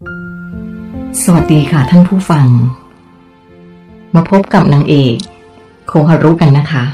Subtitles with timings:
[0.00, 2.46] สวัสดีค่ะท่านผู้ฟัง
[4.14, 5.16] มาพบกับนางเอก
[5.88, 6.84] โคฮารุกันนะคะ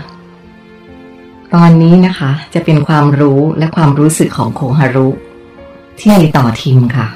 [1.54, 5.08] ตอนนี้นะคะจะเป็นความรู้และความรู้สึกของโคฮารุ
[5.98, 7.06] ที่มีต่อทีมค่ะ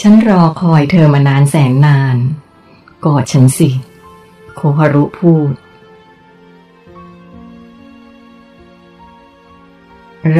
[0.00, 2.16] ฉันรอคอยเธอมานานแสนนาน
[3.04, 3.70] กอดฉันสิ
[4.54, 5.52] โคฮารุพูด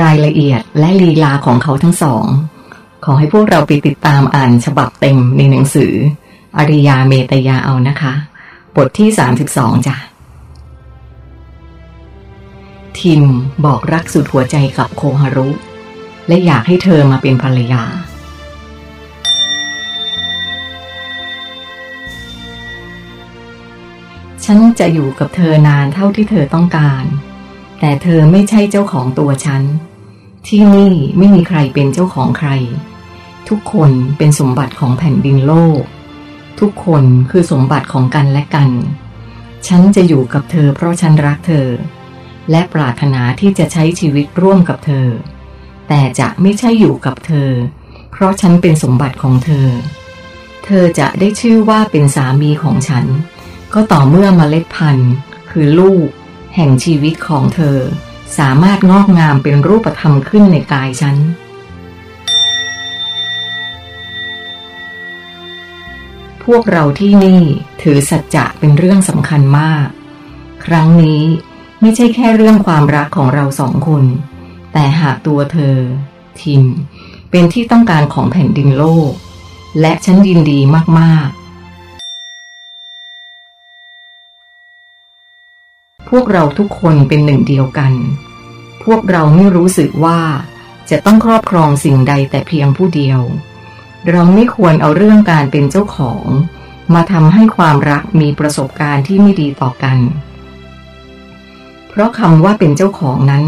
[0.01, 2.25] รายละเอียดและลีลาของเขาทั้งสอง
[3.05, 5.93] ขอให้พวกเราไปติดตามอ่านฉบับเต็มในหนังสือ
[6.59, 8.13] อริยาเมตยาเอานะคะ
[8.77, 9.09] บทที่
[9.49, 9.97] 32จ้ะ
[12.99, 13.25] ทิม
[13.65, 15.49] บอกรักสุดหัวใจกับโคฮารุ
[16.29, 17.85] และอยากให้เธอมาเป็นภรรยา
[24.45, 27.05] ฉันจะอยู่กับเธอนานเท่าที่เธอต้องการ
[27.81, 29.63] แต่เธอไม่ใช่เจ้าของตัวฉัน
[30.47, 32.51] ที่นี่ไม่มีใครเป็นเจ้าของใคร
[33.49, 35.83] ทุกคนเป็นสมบัติของแผ่นดินโลก
[36.61, 38.71] ทุกคนคือสมบัติของกันและกัน
[39.67, 41.69] ฉันจะอยู่กับเธอเพราะฉันรักเธอ
[42.51, 45.07] และปรารถนาที่จะใช้ชีวิตร่วมกับเธอ
[45.89, 47.51] แต่จะไม่ใช่อยู่กับเธอ
[48.13, 49.69] เพราะฉันเป็นสมบัติของเธอ
[50.65, 53.05] เธอจะได้ชื่อว่าเป็นสามีของฉัน
[53.75, 55.13] ก็ต่อเมื่อมเมล็ดพันธุ์
[55.51, 56.07] คือลูก
[56.57, 57.79] แห่งชีวิตของเธอ
[58.39, 61.17] สามารถงอกงามเป็นรูปธรรมขึ้นในกายฉัน
[66.45, 67.41] พวกเราที่นี่
[67.83, 69.87] ถือสัจจะเป็นเรื่องสำคัญมาก
[70.67, 71.23] ครั้งนี้
[71.81, 74.05] ไม่ใช่แค่เรื่องความรักของเราสองคน
[74.73, 75.77] แต่หากตัวเธอ
[76.41, 76.65] ทิม
[77.31, 79.11] เป็นที่ต้องการของแผ่นดินโลก
[79.81, 80.61] และฉันยินดี
[81.01, 81.46] มากๆ
[86.09, 87.93] พวกเราทุกคนเป็นหนึ่งเดียวกัน
[88.85, 90.21] พวกเราไม่รู้สึกว่า
[90.91, 93.21] จะต้องครอบครองสิ่งใดแต่เพียงผู้เดียว
[94.11, 96.25] เราไม่ควรเอาเรื่องการเป็นเจ้าของ
[96.95, 99.99] มาทำให้ความรักมีประสบการณ์ที่ไม่ดีต่อกัน
[101.89, 103.45] เพราะคำว่าเป็นเจ้าของนั้น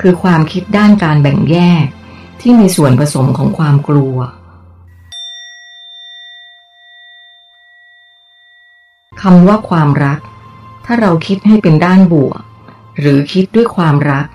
[0.00, 1.86] คือความคิดด้านการแบ่งแยก
[2.40, 4.16] ที่มีส่วนผสมของความกลัว
[9.22, 10.20] คำว่าความรัก
[10.86, 12.40] ถ้าเราคิดให้เป็นด้านบวก
[13.00, 14.26] หรือคิดด้วยความรัก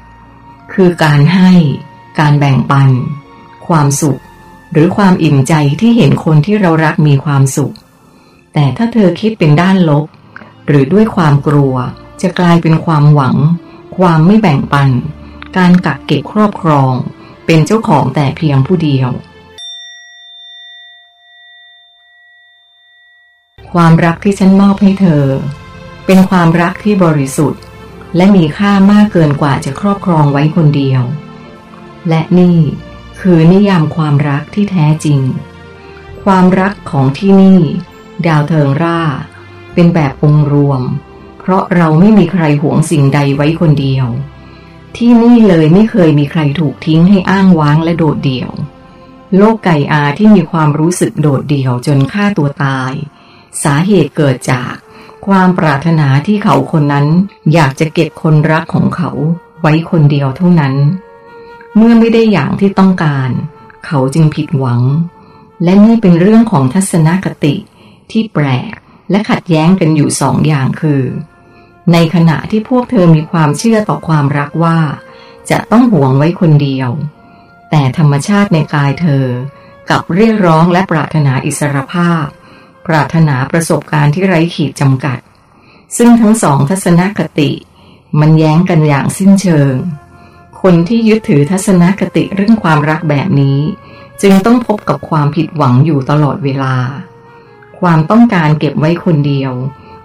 [0.74, 1.52] คือการให้
[2.20, 2.90] การแบ่งปัน
[3.68, 4.20] ความสุข
[4.72, 7.74] หรือความอิ่มใจที่เห็นคนที่เรารักมีความสุข
[8.54, 10.06] แต่ถ้าเธอคิดเป็นด้านลบ
[10.68, 11.76] หรือด้วยความกลัว
[12.22, 13.38] จะกลายเป็นความหวัง
[13.98, 14.90] ความไม่แบ่งปัน
[15.58, 16.94] การกักเก็บครอบครอง
[17.46, 19.10] เป็นเจ้าของแต่เพียงผู้เดียว
[23.74, 25.26] ความรักที่ฉันมอบให้เธอ
[26.14, 27.62] เป็นความรักที่บริสุทธิ์
[28.16, 31.04] และมีค่ามากเกินกว่าจะครอบครองไว้คนเดียว
[32.10, 32.58] และนี่
[33.22, 35.20] คือนิยามความรักที่แท้จริง
[36.26, 37.60] ความรักของที่นี่
[38.28, 39.02] ดาวเทิงร่า
[39.74, 40.82] เป็นแบบองค์รวม
[41.40, 44.08] เพราะเราไม่มีใครหวงสิ่งใดไว้คนเดียว
[44.98, 48.52] ที่นี่เลยไม่เคยมีใครถูกทิ้งให้อ้างว้างและโดดเดี่ยว
[49.38, 52.94] โลกไก่อาที่มีความรู้สึกโดดเดี่ยวจนฆ่าตัวตาย
[53.64, 54.76] สาเหตุเกิดจาก
[55.28, 57.08] ความปรารถนาที่เขาคนนั้น
[57.54, 59.12] อยากจะเก็บคนรักของเขา
[59.62, 60.76] ไว้คนเดียวเท่านั้น
[61.76, 63.30] เมื่อไม่ได้อย่างที่ต้องการ
[63.86, 64.82] เขาจึงผิดหวัง
[65.64, 67.56] และนี่เป็นเรื่องของทัศนคติ
[68.12, 68.76] ที่แปลก
[69.12, 71.04] และขัดแย้งกันอยู่สองอย่างคือ
[71.92, 74.80] ในขณะที่พวกเธอมีความเชื่อต่อความรักว่า
[75.50, 76.90] จะต้องหวงไว้คนเดียว
[77.70, 79.26] แต่ธรรมชาติในกายเธอ
[79.90, 82.26] กับเรียกร้องและปรารถนาอิสรภาพ
[82.88, 85.20] ปรารถนาประสบการณ์ที่ไร้ขีดจำกัด
[85.98, 87.52] ซึ่งทั้งสองทัศนคติ
[88.20, 89.74] มันแย้งกันอย่างสิ้นเชิง
[90.62, 93.60] คนที่ยึดถือทัศนคติเรื่องความรักแบบนี้
[94.22, 96.76] จึงต้องพบกับความผิดหวังอยู่ตลอดเวลา
[97.80, 99.52] ความต้องการเก็บไว้คนเดียว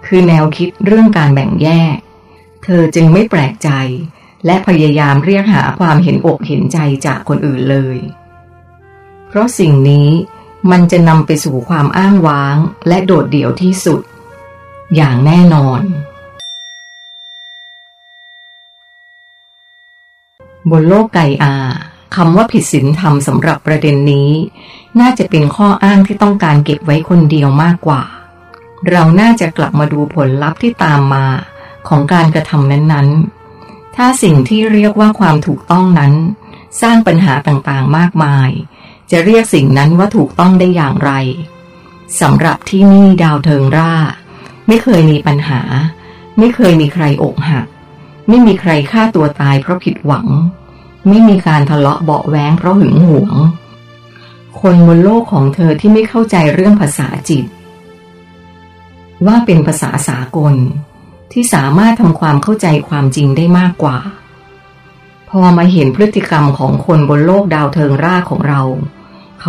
[0.05, 1.97] คือแนวคิดเรื่องการแบ่งแยก
[2.63, 3.69] เธอจึงไม่แปลกใจ
[4.45, 7.97] และพยายามเรียกหาความเห็นอกเห็นใจจากคนอื่นเลย
[9.27, 10.07] เพราะสิ่งนี้
[10.71, 12.57] มันจะนำไปสู่ความอ้างว้าง
[12.87, 14.01] และโดดเดี่ยวที่สุด
[14.95, 15.81] อย่างแน่นอน
[20.69, 21.55] บนโลกไกอา
[22.15, 24.29] คำว่าผิดศีลธรรมสำหรับประเด็นนี้
[24.99, 28.01] น่าจะเป็นข้ออ้างที่ต้องการเก็บไว้คนเดียวมากกว่า
[28.89, 31.25] เราน่าจะกลับมาดูผลลัพธ์ที่ตามมา
[31.87, 36.13] ของการกระทำนั้นๆ ถ้าสิ่งที่เรียกว่าความถูกต้องนั้น
[36.81, 38.49] สร้างปัญหาต่างๆ มากมาย
[39.11, 41.11] จะเรียกสิ่งนั้นว่าถูกต้องได้อย่างไร
[42.21, 43.93] สำหรับที่นี่ดาวเทิงร่า
[44.67, 45.61] ไม่เคยมีปัญหา
[46.39, 47.65] ไม่เคยมีใครอกหัก
[48.29, 50.27] ไม่มีใครฆ่าตัวตายเพราะผิดหวัง
[51.07, 53.33] ไม่มีการทะเลาะเบาะแว้งเพราะหึงหวง
[54.59, 57.45] คนบนโลกของเธอที่ไม่เข้าใจเรื่องภาษาจิต
[59.25, 60.53] ว่าเป็นภาษาสากล
[61.31, 63.97] ที่สามารถทำความเข้าใจความจริงได้มากกว่า
[65.29, 68.61] พอมาเห็นพฤติกรรมของคนบนโลกดาวเทิงราของเรา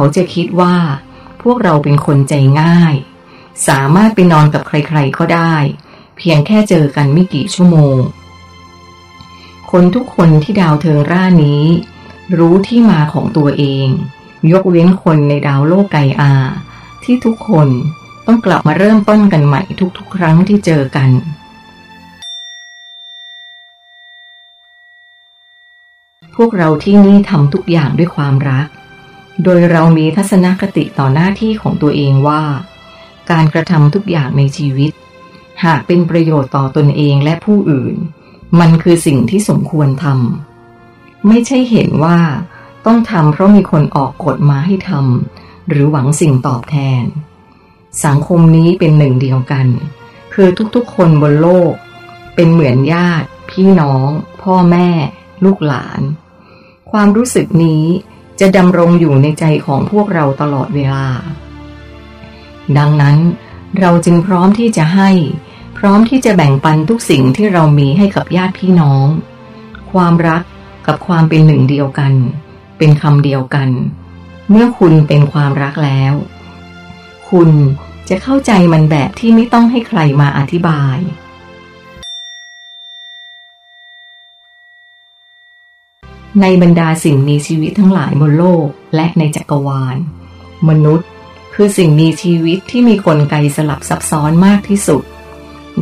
[0.00, 0.76] เขาจะคิดว่า
[1.42, 2.94] พวกเราเป็นคนใจง่าย
[3.68, 5.54] สามารถไปนอนกับใครๆก็ได้
[6.16, 7.96] เพียงแค่เจอกันไม่กี่ชั่วโมง
[9.70, 11.64] คนทุกคนที่ดาวเทิงร่านี้
[12.38, 13.88] รู้ที่มาของตัวเอง
[14.52, 16.34] ยกเว้นคนในดาวโลกไกอา
[17.04, 17.68] ที่ทุกคน
[18.26, 19.62] ต้องกลับมาเริ่มต้นกันใหม่
[19.98, 21.10] ทุกๆ ครั้งที่เจอกัน
[26.36, 28.68] พวกเราที่นี่ทำทุกอย่างด้วยความรัก
[29.44, 32.43] โดยเรามีทัศนคติต่อหน้าที่ของตัวเองว่า
[33.31, 34.90] การกระทำทุกอย่างในชีวิต
[35.64, 37.96] หากเป็นประโยชน์ต่อตนเองและผู้อื่น
[38.61, 42.19] มันคือสิ่งที่สมควรทำไม่ใช่เห็นว่า
[42.87, 47.05] ต้องทำเพราะมีคนออกกฎมาให้ทำหรือหวังสิ่งตอบแทน
[48.05, 49.67] สังคมนี้เป็นหนึ่งเดียวกัน
[50.34, 51.73] คือทุกๆคนบนโลก
[52.34, 54.08] เป็นเหมือนญาติ พี่น้อง
[54.43, 54.88] พ่อแม่
[55.44, 56.00] ลูกหลาน
[56.91, 57.84] ความรู้สึกนี้
[58.40, 61.06] จะดำรงอยู่ในใจของพวกเราตลอดเวลา
[62.79, 63.17] ดังนั้น
[63.81, 65.11] เราจึงพร้อมที่จะให้
[65.79, 69.06] พร้อมที่จะแบ่งปันทุกสิ่งที่เรามีให้กับญาติพี่น้อง
[69.93, 70.43] ความรัก
[70.87, 72.12] กับความเป็นหนึ่งเดียวกัน
[72.79, 73.69] เป็นคำเดียวกัน
[74.50, 76.14] เมื่อคุณเป็นความรักแล้ว
[77.31, 77.50] คุณ
[78.08, 80.99] จะเข้าใจมันแบบที่ไม่ต้องให้ใครมาอธิบาย
[86.40, 89.96] ในบรรดาสิ่งมีชีวิตทั้งหลายบนโลกและในจักรวาล
[90.69, 91.08] มนุษย์
[91.55, 95.02] คือสิ่งมีชีวิตที่มีกลไกสลับซับซ้อนมากที่สุด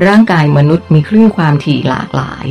[0.07, 2.47] ร่างกายมนุษย์มีคลื่นความถี่หลากหลาย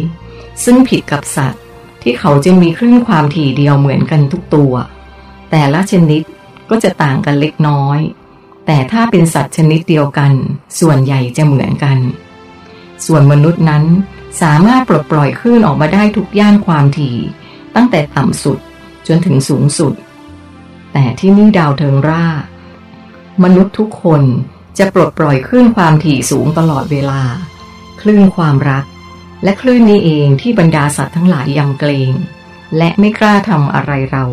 [0.64, 1.64] ซึ่งผิดกับสัตว์
[2.02, 4.74] ที่เขาจะมีคลื่นความถี่เดียวเหมือนกันทุกตัว
[5.52, 6.22] แต่ละชนิด
[6.70, 8.00] ก็จะต่างกันเล็กน้อย
[8.66, 10.32] แต่ถ้าเป็นสัตว์ชนิดเดียวกัน
[10.80, 11.98] ส่วนใหญ่จะเหมือนกัน
[13.06, 13.84] ส่วนมนุษย์นั้น
[14.42, 17.18] สามารถปลดปล่อยคลื่นออกมาได้ทุกย่านความถี่
[17.76, 18.60] ตั้งแต่ต่ำสุด
[19.08, 19.94] จนถึงสูงสุด
[20.94, 22.26] แต่ที่นี่ดาวเทิงร่า
[23.44, 24.22] มนุษย์ทุกคน
[24.78, 27.22] จะปลดปล่อยคลื่นความถี่สูงตลอดเวลา
[28.02, 28.86] คลื่นความรัก
[29.44, 32.12] และคลื่นนี้เองที่บรรดาสัตว์ทั้งหลายยำเกรง
[32.78, 34.26] และไม่กล้าทำอะไรเรา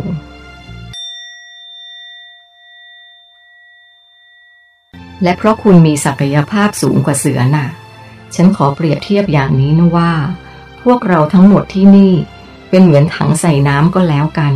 [5.23, 7.67] และเพราะคุณมีศักยภาพสูงกว่าเสือน่ะ
[8.35, 10.13] ฉันขอเปรียบเทียบอย่างนี้นะว่า
[10.83, 12.15] พวกเราทั้งหมดที่นี่
[12.75, 14.55] เป็นเหมือนถังใส่น้ำก็แล้วกัน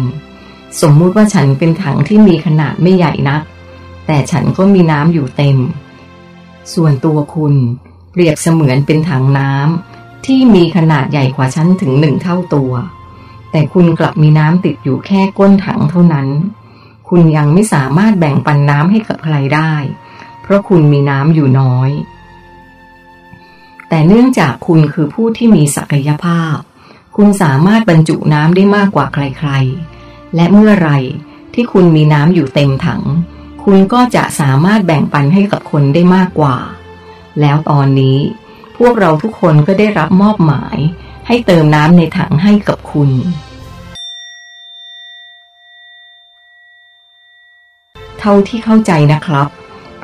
[0.80, 3.42] สมมุติว่าฉันเป็นถังที่มีขนาดไม่ใหญ่นัก
[4.06, 5.58] แต่ฉันก็มีน้ำอยู่เต็ม
[6.74, 7.54] ส่วนตัวคุณ
[8.12, 12.72] เปรียบเสมือนเป็นถังน้ำที่มีขนาดใหญ่กว่าฉันถึงหนึ่งเท่าตัว
[13.50, 16.28] แต่คุณกลับมีน้ำติดอยู่แค่ก้นถังเท่านั้น
[17.08, 19.72] คุณยังไม่สามารถแบ่งปันน้ำให้กับใครได้
[20.42, 21.90] เพราะคุณมีน้ำอยู่น้อย
[23.88, 26.56] แต่เนื่องจากคุณคือผู้ที่มีศักยภาพ
[27.20, 30.90] คุณสามารถบรรจุน้ำได้มากกว่าใครๆ และเมื่อไร
[31.54, 33.02] ที่คุณมีน้ำอยู่เต็มถัง
[33.64, 36.56] คุณก็จะสามารถแบ่งปันให้กับคนได้มากกว่า
[37.40, 38.18] แล้วตอนนี้
[38.76, 40.76] พวกเราทุกคนก็ได้รับมอบหมาย
[41.26, 43.10] ให้เติมน้ำในถังให้กับคุณ
[48.18, 49.48] เท่าที่เข้าใจนะครับ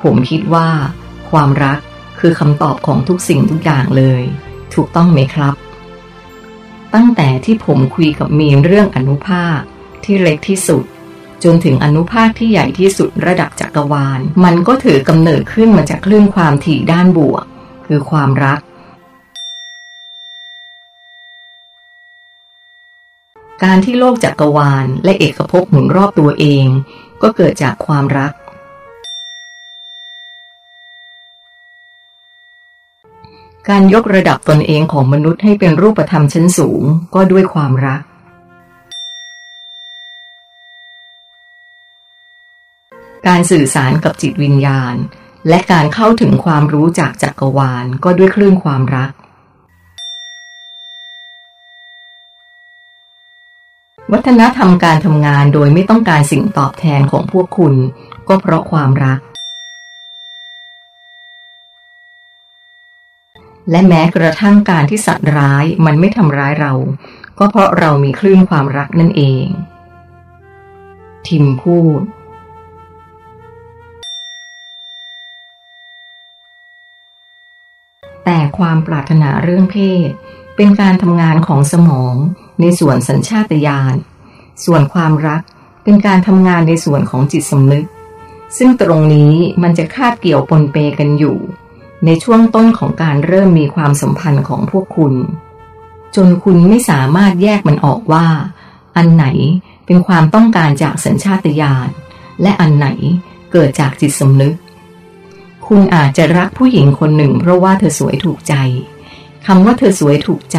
[0.02, 0.68] ผมคิดว่า
[1.30, 1.78] ความรัก
[2.20, 4.22] คือคำตอบของทุกสิ่งทุกอย่างเลย
[4.74, 5.54] ถูกต้องไหมครับ
[6.94, 9.60] ตั้งแต่ที่ผมคุยกับมีนเรื่องอนุภาค
[10.04, 10.84] ที่เล็กที่สุด
[11.44, 17.44] จนถึงอนุภาคที่ใหญ่ที่สุดระดับจักรวาล มันก็ถือกำเนิดขึ้นมาจากคลื่นความถี่ด้านบวก
[17.86, 18.60] คือความรัก
[23.64, 26.66] การที่โลกจักรวาลและเอกภพหมุนรอบตัวเอง
[27.22, 28.32] ก็เกิดจากความรัก
[33.70, 36.82] การยกระดับตนเองของมนุษย์ให้เป็นรูปธรรมชั้นสูง
[37.14, 38.00] ก็ด้วยความรัก
[43.26, 44.94] การสื่อสารกับจิตวิญญาณ
[45.48, 49.10] และการเข้าถึงความรู้จากจักรวาลก็ด้วยคลื่นความรัก
[54.12, 57.74] วัฒนธรรมการทำงานโดยไม่ต้องการสิ่งตอบแทนของพวกคุณ
[58.28, 59.20] ก็เพราะความรัก
[63.70, 66.72] และแม้กระทั่งการที่สัตว์ร้ายมันไม่ทำร้ายเรา
[67.38, 69.46] ก็เพราะเรามีคลื่นความรักนั่นเอง
[71.26, 72.00] ทิมพูด
[78.24, 79.76] แต่ความปรารถนาเรื่องเพ
[80.06, 80.08] ศ
[80.56, 82.14] เป็นการทำงานของสมอง
[82.60, 83.94] ในส่วนสัญชาตญาณ
[84.64, 85.42] ส่วนความรัก
[85.84, 87.86] เป็นการทำงานในส่วนของจิตสำนึก
[88.58, 91.38] ซึ่งตรงนี้มันจะคาดเกี่ยวปนเปกันอยู่
[92.04, 95.14] ในช่วงต้นของการเริ่มมีความสัมพันธ์ของพวกคุณ
[96.16, 98.26] จนคุณไม่สามารถแยกมันออกว่า
[98.96, 99.26] อันไหน
[99.86, 101.88] เป็นความต้องการจากสัญชาตญาณ
[102.42, 102.88] และอันไหน
[103.52, 104.54] เกิดจากจิตสำนึก
[105.66, 108.54] คุณอาจจะรักผู้หญิงคนหนึ่งเพราะว่าเธอสวยถูกใจ
[109.46, 110.58] คำว่าเธอสวยถูกใจ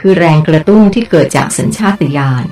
[0.00, 2.44] คือแรงกระตุ้นที่เกิดจากสัญชาตญาณ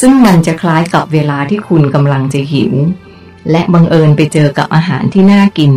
[0.00, 2.74] ซึ่งมันจะคล้ายกับเวลาที่คุณกำลังจะหิว
[3.50, 5.72] และบังเอิญไปเจอกับอาหารที่น่ากิน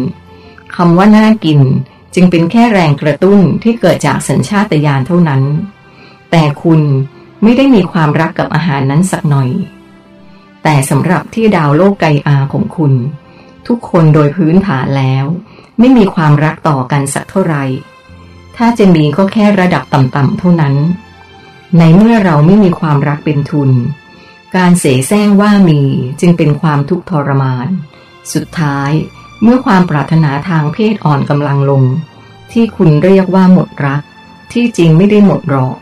[0.81, 1.59] คำว่าน่ากิน
[2.15, 5.43] จึงเป็นแค่แรงกระตุ้นที่เกิดจากสัญชาตญาณเท่านั้น
[6.31, 6.81] แต่คุณ
[7.43, 9.49] ไม่ได้มีความรักกับอาหารนั้นสักหน่อย
[10.63, 12.93] แต่สำหรับที่ดาวโลกไกอาของคุณ
[13.67, 15.25] ทุกคนโดยพื้นฐานแล้ว
[15.79, 17.63] ไม่มีความรักต่อกันสักเท่าไหร่
[18.57, 20.75] ถ้าจะมีก็แค่ระดับต่ำๆเท่านั้น
[21.77, 23.71] ในเมื่อเราไม่มีความรักเป็นทุน
[24.55, 25.81] การเสแสร้งว่ามี
[26.19, 27.67] จึงเป็นความทุกข์ทรมาน
[28.33, 28.91] สุดท้าย
[29.43, 31.83] เมื่อความปรารถนาทางเพศอ่อนกำลังลง
[32.51, 34.01] ที่คุณเรียกว่าหมดรัก
[34.53, 35.75] ที่จริงไม่ได้หมดหรอก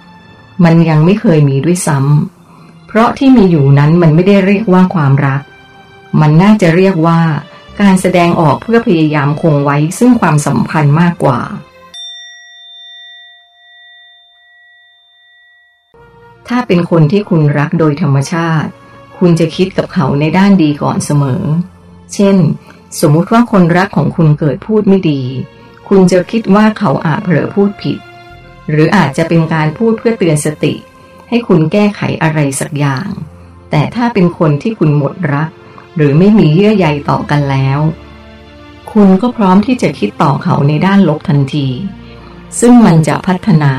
[0.64, 5.42] มันยังไม่เคยมีด้วยซ้ำเพราะที่มีอยู่นั้นมันไม่ได้เรียกว่าความรัก
[6.22, 7.20] มันน่าจะเรียกว่า
[7.82, 11.40] การแสดงออกเพื่อพยายามคงไว้ซึ่งความสัมพันธ์มากกว่า
[16.48, 18.70] ถ้าเป็นคนที่คุณรักโดยธรรมชาติ
[19.18, 21.44] คุณจะคิดกับเขาในด้านดีก่อนเสมอ
[22.14, 22.38] เช่น
[23.00, 25.22] สมมุติว่าคนรักของคุณเกิดพูดไม่ดี
[25.88, 27.98] คุณจะคิดว่าเขาอาจเผลอพูดผิด
[28.70, 30.74] หรืออาจจะเป็นการพูดเพื่อเตือนสติ
[31.30, 33.08] ให้คุณแก้ไขอะไรสักอย่าง
[33.72, 35.50] แต่ถ้าเป็นคนที่คุณหมดรัก
[35.96, 37.80] หรือไม่มีเยื่อใยต่อกันแล้ว
[38.92, 41.68] คุณก็พร้อมที่จะคิดต่อเขาในด้านลบทันที
[42.60, 43.74] ซึ่งมันจะพัฒนา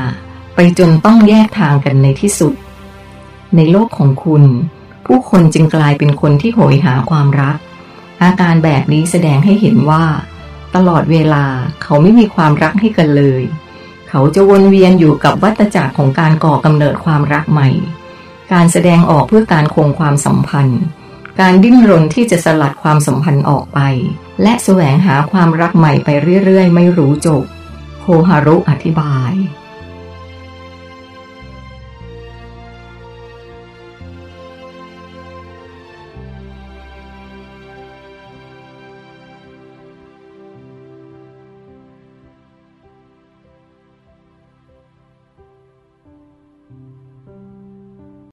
[0.55, 2.53] ไปจนต้องแยกทางกันในที่สุด
[3.55, 4.43] ในโลกของคุณ
[5.05, 7.57] ผู้คนจึงกลายเป็นคนที่โหยหาความรัก
[8.23, 10.05] อาการแบบนี้แสดงให้เห็นว่า
[10.75, 11.45] ตลอดเวลา
[11.83, 13.43] เขาไม่มีความรักให้กันเลย
[14.09, 17.69] เขาจะวนเวียนอยู่กับวัฏจักรของการก่อกำเนิดความรักใหม่
[18.51, 20.81] การแสดงออกเพื่อการคงความสัมพันธ์
[21.39, 23.79] การดิ้นรนที่จะสลัดความสัมพันธ์ออกไป
[24.43, 26.09] และแสวงหาความรักใหม่ไป
[26.45, 27.43] เรื่อยๆ ไม่รู้จบ
[28.01, 29.33] โคฮารุอธิบาย